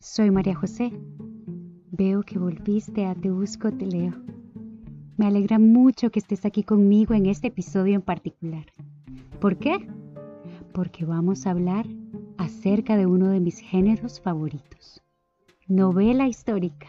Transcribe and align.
Soy 0.00 0.30
María 0.30 0.54
José. 0.54 0.92
Veo 1.90 2.22
que 2.22 2.38
volviste 2.38 3.04
a 3.04 3.16
Te 3.16 3.32
Busco, 3.32 3.72
Te 3.72 3.84
Leo. 3.84 4.14
Me 5.16 5.26
alegra 5.26 5.58
mucho 5.58 6.10
que 6.10 6.20
estés 6.20 6.44
aquí 6.44 6.62
conmigo 6.62 7.14
en 7.14 7.26
este 7.26 7.48
episodio 7.48 7.96
en 7.96 8.02
particular. 8.02 8.66
¿Por 9.40 9.58
qué? 9.58 9.88
Porque 10.72 11.04
vamos 11.04 11.46
a 11.46 11.50
hablar 11.50 11.84
acerca 12.36 12.96
de 12.96 13.06
uno 13.06 13.28
de 13.28 13.40
mis 13.40 13.58
géneros 13.58 14.20
favoritos, 14.20 15.02
novela 15.66 16.28
histórica. 16.28 16.86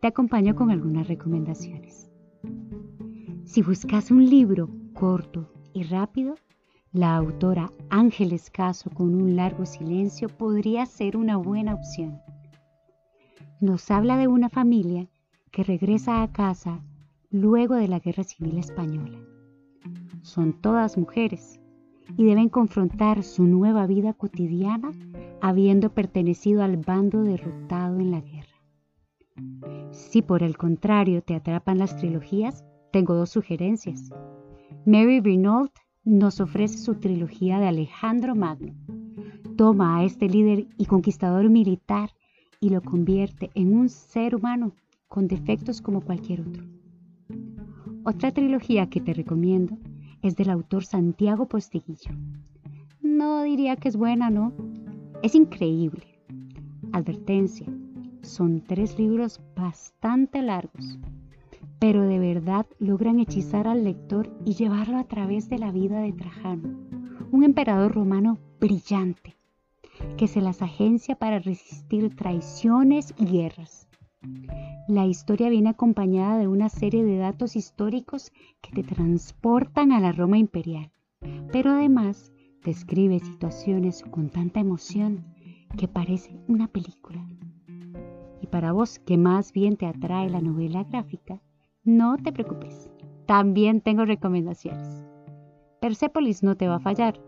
Te 0.00 0.08
acompaño 0.08 0.54
con 0.54 0.70
algunas 0.70 1.08
recomendaciones. 1.08 2.10
Si 3.44 3.60
buscas 3.60 4.10
un 4.10 4.24
libro 4.24 4.70
corto 4.94 5.52
y 5.74 5.82
rápido, 5.82 6.36
la 6.92 7.16
autora 7.16 7.72
Ángeles 7.90 8.50
Caso 8.50 8.90
con 8.90 9.14
un 9.14 9.36
largo 9.36 9.66
silencio 9.66 10.28
podría 10.28 10.86
ser 10.86 11.16
una 11.16 11.36
buena 11.36 11.74
opción. 11.74 12.20
Nos 13.60 13.90
habla 13.90 14.16
de 14.16 14.28
una 14.28 14.48
familia 14.48 15.08
que 15.50 15.62
regresa 15.62 16.22
a 16.22 16.32
casa 16.32 16.80
luego 17.30 17.74
de 17.74 17.88
la 17.88 17.98
Guerra 17.98 18.24
Civil 18.24 18.58
Española. 18.58 19.18
Son 20.22 20.52
todas 20.60 20.96
mujeres 20.96 21.60
y 22.16 22.24
deben 22.24 22.48
confrontar 22.48 23.22
su 23.22 23.44
nueva 23.44 23.86
vida 23.86 24.12
cotidiana 24.12 24.92
habiendo 25.40 25.92
pertenecido 25.92 26.62
al 26.62 26.76
bando 26.76 27.22
derrotado 27.22 27.98
en 27.98 28.10
la 28.10 28.20
guerra. 28.20 28.46
Si 29.90 30.22
por 30.22 30.42
el 30.42 30.56
contrario 30.56 31.22
te 31.22 31.34
atrapan 31.34 31.78
las 31.78 31.96
trilogías, 31.96 32.64
tengo 32.92 33.14
dos 33.14 33.30
sugerencias. 33.30 34.10
Mary 34.86 35.20
Renault 35.20 35.72
nos 36.06 36.40
ofrece 36.40 36.78
su 36.78 36.94
trilogía 36.94 37.58
de 37.58 37.66
Alejandro 37.66 38.36
Magno. 38.36 38.72
Toma 39.56 39.98
a 39.98 40.04
este 40.04 40.28
líder 40.28 40.68
y 40.78 40.86
conquistador 40.86 41.50
militar 41.50 42.10
y 42.60 42.70
lo 42.70 42.80
convierte 42.80 43.50
en 43.54 43.76
un 43.76 43.88
ser 43.88 44.36
humano 44.36 44.72
con 45.08 45.26
defectos 45.26 45.82
como 45.82 46.00
cualquier 46.00 46.42
otro. 46.42 46.64
Otra 48.04 48.30
trilogía 48.30 48.88
que 48.88 49.00
te 49.00 49.14
recomiendo 49.14 49.76
es 50.22 50.36
del 50.36 50.50
autor 50.50 50.84
Santiago 50.84 51.48
Postiguillo. 51.48 52.12
No 53.02 53.42
diría 53.42 53.74
que 53.74 53.88
es 53.88 53.96
buena, 53.96 54.30
¿no? 54.30 54.52
Es 55.24 55.34
increíble. 55.34 56.04
Advertencia, 56.92 57.66
son 58.22 58.60
tres 58.60 58.96
libros 58.96 59.40
bastante 59.56 60.40
largos 60.40 60.98
pero 61.78 62.02
de 62.02 62.18
verdad 62.18 62.66
logran 62.78 63.20
hechizar 63.20 63.68
al 63.68 63.84
lector 63.84 64.30
y 64.44 64.54
llevarlo 64.54 64.98
a 64.98 65.04
través 65.04 65.48
de 65.48 65.58
la 65.58 65.70
vida 65.70 66.00
de 66.00 66.12
Trajano, 66.12 66.78
un 67.30 67.44
emperador 67.44 67.92
romano 67.94 68.38
brillante, 68.60 69.36
que 70.16 70.28
se 70.28 70.40
las 70.40 70.62
agencia 70.62 71.16
para 71.16 71.38
resistir 71.38 72.14
traiciones 72.16 73.14
y 73.18 73.26
guerras. 73.26 73.88
La 74.88 75.06
historia 75.06 75.48
viene 75.50 75.70
acompañada 75.70 76.38
de 76.38 76.48
una 76.48 76.68
serie 76.68 77.04
de 77.04 77.18
datos 77.18 77.56
históricos 77.56 78.32
que 78.60 78.72
te 78.72 78.82
transportan 78.82 79.92
a 79.92 80.00
la 80.00 80.12
Roma 80.12 80.38
imperial, 80.38 80.90
pero 81.52 81.72
además 81.72 82.32
describe 82.64 83.20
situaciones 83.20 84.02
con 84.10 84.30
tanta 84.30 84.60
emoción 84.60 85.24
que 85.76 85.88
parece 85.88 86.38
una 86.48 86.68
película. 86.68 87.26
Y 88.40 88.46
para 88.46 88.72
vos 88.72 88.98
que 88.98 89.18
más 89.18 89.52
bien 89.52 89.76
te 89.76 89.86
atrae 89.86 90.30
la 90.30 90.40
novela 90.40 90.84
gráfica, 90.84 91.40
no 91.86 92.16
te 92.18 92.32
preocupes, 92.32 92.90
también 93.26 93.80
tengo 93.80 94.04
recomendaciones. 94.04 95.06
Persépolis 95.80 96.42
no 96.42 96.56
te 96.56 96.66
va 96.66 96.76
a 96.76 96.80
fallar. 96.80 97.20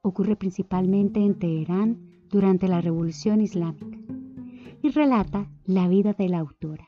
Ocurre 0.00 0.36
principalmente 0.36 1.20
en 1.20 1.38
Teherán 1.38 1.98
durante 2.30 2.68
la 2.68 2.80
Revolución 2.80 3.40
Islámica 3.40 3.98
y 4.80 4.90
relata 4.90 5.50
la 5.64 5.88
vida 5.88 6.12
de 6.12 6.28
la 6.28 6.38
autora, 6.38 6.86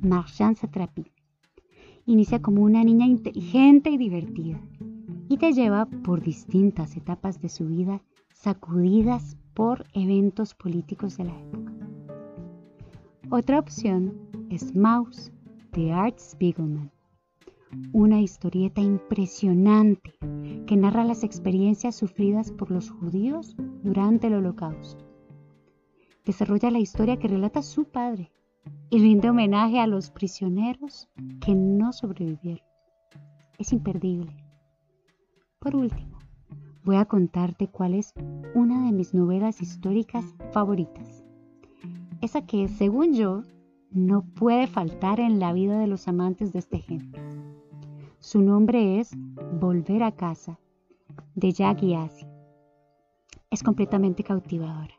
Marjan 0.00 0.56
Satrapi. 0.56 1.12
Inicia 2.06 2.40
como 2.40 2.62
una 2.62 2.82
niña 2.82 3.06
inteligente 3.06 3.90
y 3.90 3.98
divertida 3.98 4.58
y 5.28 5.36
te 5.36 5.52
lleva 5.52 5.84
por 5.84 6.22
distintas 6.22 6.96
etapas 6.96 7.42
de 7.42 7.50
su 7.50 7.66
vida 7.66 8.00
sacudidas 8.32 9.36
por 9.52 9.84
eventos 9.92 10.54
políticos 10.54 11.18
de 11.18 11.24
la 11.24 11.38
época. 11.38 11.72
Otra 13.28 13.58
opción 13.58 14.14
es 14.48 14.74
Maus 14.74 15.30
de 15.72 15.92
Art 15.92 16.18
Spiegelman. 16.18 16.90
Una 17.92 18.20
historieta 18.20 18.80
impresionante 18.80 20.12
que 20.66 20.76
narra 20.76 21.04
las 21.04 21.22
experiencias 21.22 21.94
sufridas 21.94 22.50
por 22.50 22.70
los 22.70 22.90
judíos 22.90 23.56
durante 23.82 24.26
el 24.26 24.34
holocausto. 24.34 25.04
Desarrolla 26.24 26.70
la 26.70 26.80
historia 26.80 27.18
que 27.18 27.28
relata 27.28 27.62
su 27.62 27.84
padre 27.84 28.32
y 28.90 28.98
rinde 28.98 29.30
homenaje 29.30 29.78
a 29.78 29.86
los 29.86 30.10
prisioneros 30.10 31.08
que 31.40 31.54
no 31.54 31.92
sobrevivieron. 31.92 32.66
Es 33.58 33.72
imperdible. 33.72 34.34
Por 35.60 35.76
último, 35.76 36.18
voy 36.84 36.96
a 36.96 37.04
contarte 37.04 37.68
cuál 37.68 37.94
es 37.94 38.12
una 38.54 38.86
de 38.86 38.92
mis 38.92 39.14
novelas 39.14 39.62
históricas 39.62 40.24
favoritas. 40.52 41.24
Esa 42.20 42.44
que, 42.46 42.68
según 42.68 43.14
yo, 43.14 43.42
no 43.90 44.22
puede 44.22 44.66
faltar 44.66 45.18
en 45.20 45.40
la 45.40 45.52
vida 45.52 45.78
de 45.78 45.86
los 45.86 46.06
amantes 46.06 46.52
de 46.52 46.60
este 46.60 46.78
género. 46.78 47.22
Su 48.18 48.40
nombre 48.40 49.00
es 49.00 49.16
Volver 49.60 50.02
a 50.02 50.12
casa, 50.12 50.60
de 51.34 51.52
Yagi 51.52 51.94
Asi. 51.94 52.26
Es 53.50 53.62
completamente 53.62 54.22
cautivadora. 54.22 54.94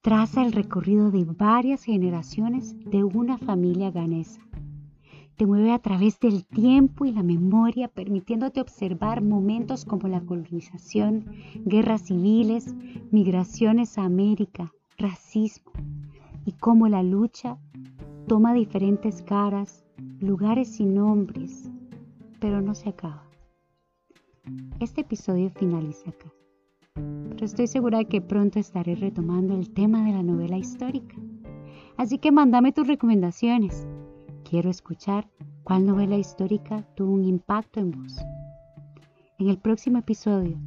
Traza 0.00 0.44
el 0.44 0.52
recorrido 0.52 1.10
de 1.10 1.24
varias 1.24 1.84
generaciones 1.84 2.76
de 2.90 3.04
una 3.04 3.36
familia 3.38 3.90
ganesa. 3.90 4.40
Te 5.36 5.46
mueve 5.46 5.72
a 5.72 5.78
través 5.78 6.20
del 6.20 6.46
tiempo 6.46 7.04
y 7.04 7.12
la 7.12 7.22
memoria, 7.22 7.88
permitiéndote 7.88 8.60
observar 8.60 9.22
momentos 9.22 9.84
como 9.84 10.08
la 10.08 10.20
colonización, 10.20 11.26
guerras 11.64 12.02
civiles, 12.02 12.74
migraciones 13.10 13.98
a 13.98 14.04
América, 14.04 14.72
racismo, 14.96 15.72
y 16.46 16.52
cómo 16.52 16.88
la 16.88 17.02
lucha 17.02 17.58
toma 18.26 18.54
diferentes 18.54 19.22
caras, 19.22 19.84
lugares 20.18 20.80
y 20.80 20.86
nombres, 20.86 21.70
pero 22.40 22.62
no 22.62 22.74
se 22.74 22.88
acaba. 22.88 23.22
Este 24.80 25.02
episodio 25.02 25.50
finaliza 25.50 26.10
acá, 26.10 26.32
pero 26.94 27.44
estoy 27.44 27.66
segura 27.66 27.98
de 27.98 28.06
que 28.06 28.22
pronto 28.22 28.58
estaré 28.58 28.94
retomando 28.94 29.54
el 29.54 29.70
tema 29.70 30.04
de 30.06 30.12
la 30.12 30.22
novela 30.22 30.56
histórica. 30.56 31.16
Así 31.96 32.18
que 32.18 32.32
mándame 32.32 32.72
tus 32.72 32.86
recomendaciones. 32.86 33.86
Quiero 34.48 34.70
escuchar 34.70 35.28
cuál 35.62 35.86
novela 35.86 36.16
histórica 36.16 36.82
tuvo 36.94 37.12
un 37.12 37.24
impacto 37.24 37.80
en 37.80 37.90
vos. 37.90 38.16
En 39.38 39.48
el 39.48 39.58
próximo 39.58 39.98
episodio 39.98 40.58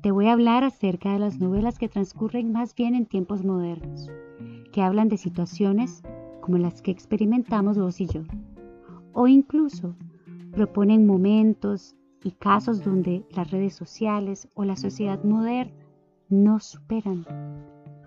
te 0.00 0.10
voy 0.10 0.26
a 0.26 0.32
hablar 0.32 0.64
acerca 0.64 1.12
de 1.12 1.20
las 1.20 1.38
novelas 1.38 1.78
que 1.78 1.88
transcurren 1.88 2.52
más 2.52 2.74
bien 2.74 2.94
en 2.94 3.06
tiempos 3.06 3.44
modernos, 3.44 4.10
que 4.72 4.82
hablan 4.82 5.08
de 5.08 5.16
situaciones 5.16 6.02
como 6.44 6.58
las 6.58 6.82
que 6.82 6.90
experimentamos 6.90 7.78
vos 7.78 8.02
y 8.02 8.06
yo. 8.06 8.20
O 9.14 9.26
incluso 9.26 9.96
proponen 10.52 11.06
momentos 11.06 11.96
y 12.22 12.32
casos 12.32 12.84
donde 12.84 13.24
las 13.30 13.50
redes 13.50 13.74
sociales 13.74 14.46
o 14.52 14.66
la 14.66 14.76
sociedad 14.76 15.24
moderna 15.24 15.72
nos 16.28 16.64
superan. 16.64 17.24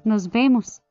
Nos 0.04 0.30
vemos. 0.30 0.84